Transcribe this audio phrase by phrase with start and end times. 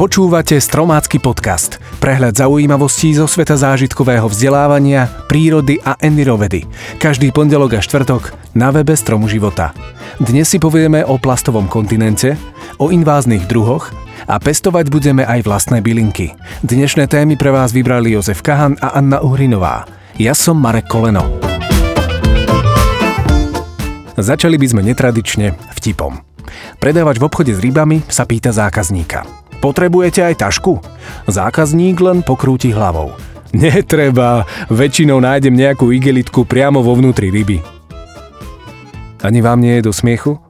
[0.00, 1.76] Počúvate Stromácky podcast.
[2.00, 6.64] Prehľad zaujímavostí zo sveta zážitkového vzdelávania, prírody a envirovedy.
[6.96, 9.76] Každý pondelok a štvrtok na webe Stromu života.
[10.16, 12.40] Dnes si povieme o plastovom kontinente,
[12.80, 13.92] o inváznych druhoch
[14.24, 16.32] a pestovať budeme aj vlastné bylinky.
[16.64, 19.84] Dnešné témy pre vás vybrali Jozef Kahan a Anna Uhrinová.
[20.16, 21.28] Ja som Marek Koleno.
[24.16, 26.24] Začali by sme netradične vtipom.
[26.80, 29.28] Predávač v obchode s rybami sa pýta zákazníka–
[29.60, 30.80] Potrebujete aj tašku?
[31.28, 33.12] Zákazník len pokrúti hlavou.
[33.52, 37.60] Netreba, väčšinou nájdem nejakú igelitku priamo vo vnútri ryby.
[39.20, 40.40] Ani vám nie je do smiechu?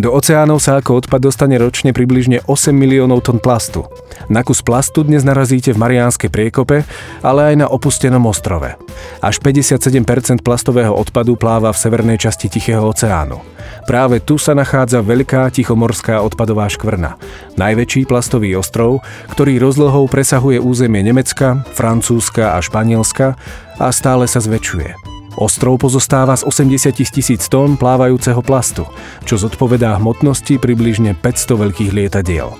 [0.00, 3.84] Do oceánov sa ako odpad dostane ročne približne 8 miliónov tón plastu.
[4.32, 6.88] Na kus plastu dnes narazíte v Mariánskej priekope,
[7.20, 8.80] ale aj na opustenom ostrove.
[9.20, 13.44] Až 57% plastového odpadu pláva v severnej časti Tichého oceánu.
[13.84, 17.20] Práve tu sa nachádza veľká tichomorská odpadová škvrna.
[17.60, 19.04] Najväčší plastový ostrov,
[19.36, 23.36] ktorý rozlohou presahuje územie Nemecka, Francúzska a Španielska
[23.76, 25.19] a stále sa zväčšuje.
[25.40, 28.84] Ostrov pozostáva z 80 tisíc tón plávajúceho plastu,
[29.24, 32.52] čo zodpovedá hmotnosti približne 500 veľkých lietadiel.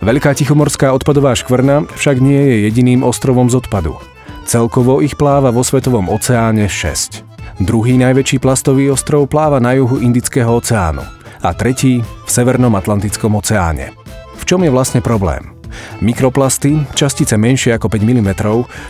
[0.00, 4.00] Veľká tichomorská odpadová škvrna však nie je jediným ostrovom z odpadu.
[4.48, 7.60] Celkovo ich pláva vo Svetovom oceáne 6.
[7.60, 11.04] Druhý najväčší plastový ostrov pláva na juhu Indického oceánu
[11.44, 13.92] a tretí v Severnom Atlantickom oceáne.
[14.40, 15.57] V čom je vlastne problém?
[16.04, 18.30] Mikroplasty, častice menšie ako 5 mm,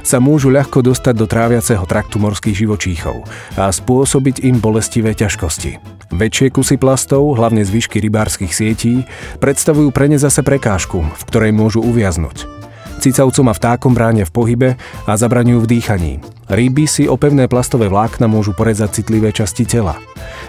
[0.03, 3.25] sa môžu ľahko dostať do tráviaceho traktu morských živočíchov
[3.57, 5.79] a spôsobiť im bolestivé ťažkosti.
[6.09, 9.05] Väčšie kusy plastov, hlavne z výšky rybárskych sietí,
[9.39, 12.58] predstavujú pre ne zase prekážku, v ktorej môžu uviaznuť.
[12.99, 14.69] Cicavcom a vtákom bránia v pohybe
[15.07, 16.13] a zabraňujú v dýchaní.
[16.51, 19.97] Ryby si o pevné plastové vlákna môžu porezať citlivé časti tela.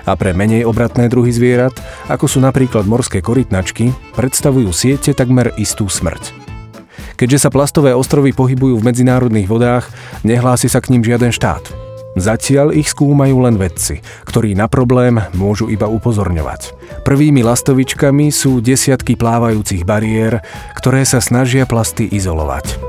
[0.08, 1.76] A pre menej obratné druhy zvierat,
[2.10, 6.34] ako sú napríklad morské korytnačky, predstavujú siete takmer istú smrť.
[7.20, 9.92] Keďže sa plastové ostrovy pohybujú v medzinárodných vodách,
[10.24, 11.89] nehlási sa k ním žiaden štát.
[12.18, 16.74] Zatiaľ ich skúmajú len vedci, ktorí na problém môžu iba upozorňovať.
[17.06, 20.42] Prvými lastovičkami sú desiatky plávajúcich bariér,
[20.74, 22.82] ktoré sa snažia plasty izolovať.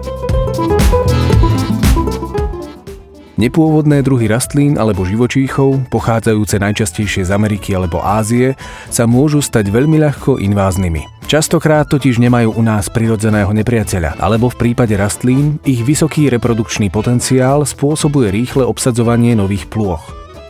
[3.41, 8.53] Nepôvodné druhy rastlín alebo živočíchov, pochádzajúce najčastejšie z Ameriky alebo Ázie,
[8.93, 11.20] sa môžu stať veľmi ľahko inváznymi.
[11.31, 17.63] Častokrát totiž nemajú u nás prirodzeného nepriateľa, alebo v prípade rastlín ich vysoký reprodukčný potenciál
[17.63, 20.03] spôsobuje rýchle obsadzovanie nových plôch.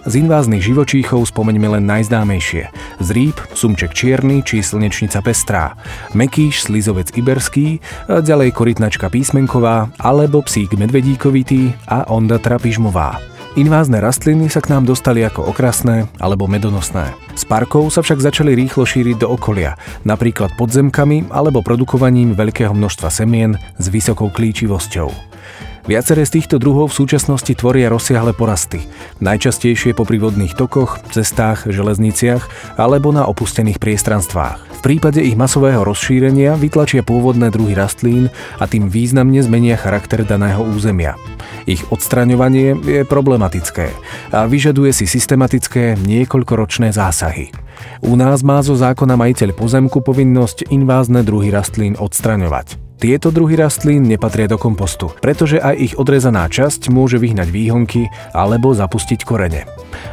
[0.09, 2.73] Z inváznych živočíchov spomeňme len najznámejšie.
[2.97, 5.77] Z rýb sumček čierny či slnečnica pestrá,
[6.17, 13.30] mekýš slizovec iberský, ďalej korytnačka písmenková alebo psík medvedíkovitý a onda trapižmová.
[13.59, 17.11] Invázne rastliny sa k nám dostali ako okrasné alebo medonosné.
[17.35, 19.75] Z parkov sa však začali rýchlo šíriť do okolia,
[20.07, 25.30] napríklad podzemkami alebo produkovaním veľkého množstva semien s vysokou klíčivosťou.
[25.89, 28.85] Viaceré z týchto druhov v súčasnosti tvoria rozsiahle porasty,
[29.25, 34.81] najčastejšie po prívodných tokoch, cestách, železniciach alebo na opustených priestranstvách.
[34.81, 38.29] V prípade ich masového rozšírenia vytlačia pôvodné druhy rastlín
[38.61, 41.17] a tým významne zmenia charakter daného územia.
[41.65, 43.93] Ich odstraňovanie je problematické
[44.37, 47.53] a vyžaduje si systematické niekoľkoročné zásahy.
[48.01, 52.91] U nás má zo zákona majiteľ pozemku povinnosť invázne druhy rastlín odstraňovať.
[53.01, 58.77] Tieto druhy rastlín nepatria do kompostu, pretože aj ich odrezaná časť môže vyhnať výhonky alebo
[58.77, 59.65] zapustiť korene.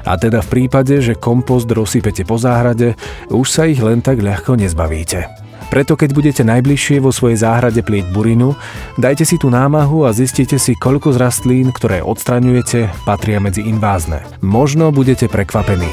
[0.07, 2.95] A teda v prípade, že kompost rozsypete po záhrade,
[3.27, 5.27] už sa ich len tak ľahko nezbavíte.
[5.67, 8.55] Preto keď budete najbližšie vo svojej záhrade plieť burinu,
[8.95, 14.23] dajte si tú námahu a zistite si, koľko z rastlín, ktoré odstraňujete, patria medzi invázne.
[14.39, 15.91] Možno budete prekvapení.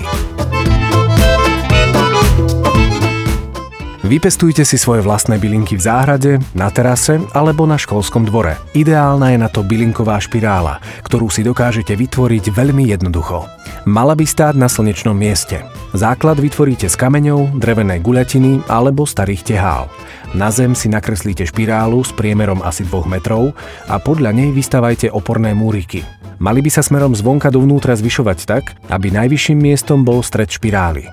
[4.05, 8.61] Vypestujte si svoje vlastné bylinky v záhrade, na terase alebo na školskom dvore.
[8.77, 10.77] Ideálna je na to bylinková špirála,
[11.09, 13.49] ktorú si dokážete vytvoriť veľmi jednoducho.
[13.89, 15.65] Mala by stáť na slnečnom mieste.
[15.97, 19.89] Základ vytvoríte z kameňov, drevenej guľatiny alebo starých tehál.
[20.37, 23.57] Na zem si nakreslíte špirálu s priemerom asi 2 metrov
[23.89, 26.05] a podľa nej vystavajte oporné múriky.
[26.43, 31.11] Mali by sa smerom zvonka dovnútra zvyšovať tak, aby najvyšším miestom bol stred špirály.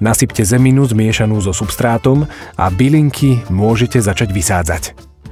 [0.00, 2.24] Nasypte zeminu zmiešanú so substrátom
[2.56, 4.82] a bylinky môžete začať vysádzať.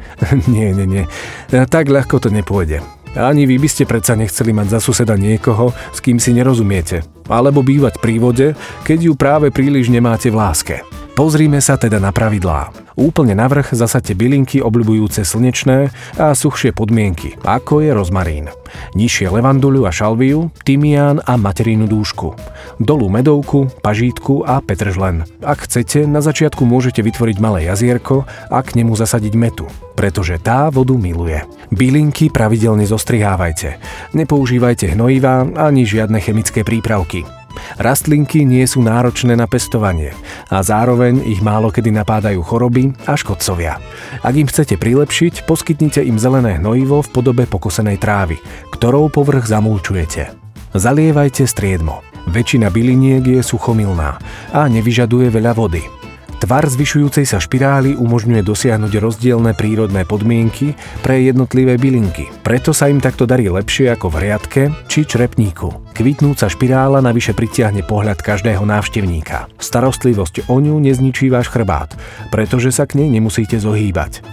[0.52, 1.04] nie, nie, nie.
[1.48, 2.84] Tak ľahko to nepôjde.
[3.18, 7.02] Ani vy by ste predsa nechceli mať za suseda niekoho, s kým si nerozumiete.
[7.26, 8.48] Alebo bývať pri vode,
[8.86, 10.76] keď ju práve príliš nemáte v láske.
[11.18, 12.72] Pozrime sa teda na pravidlá.
[12.96, 18.46] Úplne navrh zasadte bylinky obľubujúce slnečné a suchšie podmienky, ako je rozmarín.
[18.92, 22.36] Nižšie levanduľu a šalviu, tymián a materínu dúšku.
[22.76, 25.24] Dolu medovku, pažítku a petržlen.
[25.40, 29.66] Ak chcete, na začiatku môžete vytvoriť malé jazierko a k nemu zasadiť metu,
[29.96, 31.40] pretože tá vodu miluje.
[31.72, 33.80] Bylinky pravidelne zostrihávajte.
[34.12, 37.39] Nepoužívajte hnojivá ani žiadne chemické prípravky.
[37.78, 40.16] Rastlinky nie sú náročné na pestovanie
[40.48, 43.78] a zároveň ich málo kedy napádajú choroby a škodcovia.
[44.24, 48.40] Ak im chcete prilepšiť, poskytnite im zelené hnojivo v podobe pokosenej trávy,
[48.72, 50.32] ktorou povrch zamulčujete.
[50.72, 52.06] Zalievajte striedmo.
[52.30, 54.22] Väčšina byliniek je suchomilná
[54.54, 55.99] a nevyžaduje veľa vody.
[56.40, 60.72] Tvar zvyšujúcej sa špirály umožňuje dosiahnuť rozdielne prírodné podmienky
[61.04, 62.32] pre jednotlivé bylinky.
[62.40, 65.92] Preto sa im takto darí lepšie ako v riadke či črepníku.
[65.92, 69.52] Kvitnúca špirála navyše pritiahne pohľad každého návštevníka.
[69.60, 71.92] Starostlivosť o ňu nezničí váš chrbát,
[72.32, 74.24] pretože sa k nej nemusíte zohýbať.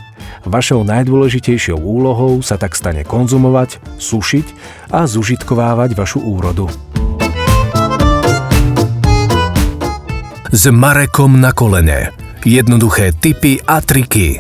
[0.48, 4.48] Vašou najdôležitejšou úlohou sa tak stane konzumovať, sušiť
[4.96, 6.72] a zužitkovávať vašu úrodu.
[10.52, 12.16] S Marekom na kolene.
[12.48, 14.40] Jednoduché tipy a triky.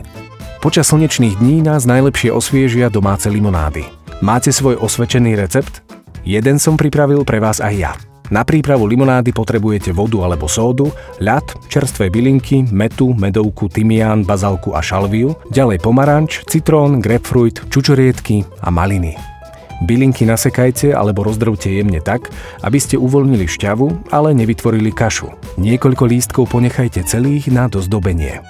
[0.63, 3.83] Počas slnečných dní nás najlepšie osviežia domáce limonády.
[4.23, 5.83] Máte svoj osvedčený recept?
[6.23, 7.93] Jeden som pripravil pre vás aj ja.
[8.27, 10.91] Na prípravu limonády potrebujete vodu alebo sódu,
[11.23, 18.71] ľad, čerstvé bylinky, metu, medovku, tymián, bazalku a šalviu, ďalej pomaranč, citrón, grapefruit, čučoriedky a
[18.71, 19.36] maliny.
[19.85, 22.33] Bylinky nasekajte alebo rozdrvte jemne tak,
[22.65, 25.29] aby ste uvoľnili šťavu, ale nevytvorili kašu.
[25.61, 28.41] Niekoľko lístkov ponechajte celých na dozdobenie.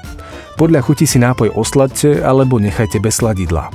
[0.55, 3.69] Podľa chuti si nápoj osladte alebo nechajte bez sladidla.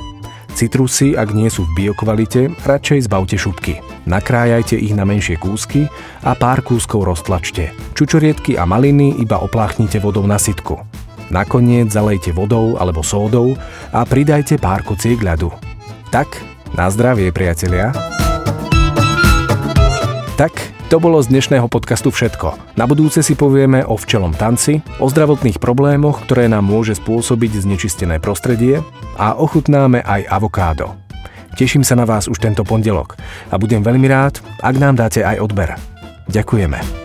[0.53, 3.81] Citrusy, ak nie sú v biokvalite, radšej zbavte šupky.
[4.05, 5.89] Nakrájajte ich na menšie kúsky
[6.21, 7.73] a pár kúskov roztlačte.
[7.97, 10.77] Čučoriedky a maliny iba opláchnite vodou na sitku.
[11.33, 13.57] Nakoniec zalejte vodou alebo sódou
[13.97, 15.49] a pridajte pár kociek ľadu.
[16.13, 17.93] Tak na zdravie, priatelia.
[20.41, 20.53] Tak,
[20.89, 22.77] to bolo z dnešného podcastu všetko.
[22.77, 28.19] Na budúce si povieme o včelom tanci, o zdravotných problémoch, ktoré nám môže spôsobiť znečistené
[28.19, 28.81] prostredie
[29.21, 30.97] a ochutnáme aj avokádo.
[31.53, 33.21] Teším sa na vás už tento pondelok
[33.53, 35.77] a budem veľmi rád, ak nám dáte aj odber.
[36.33, 37.02] Ďakujeme.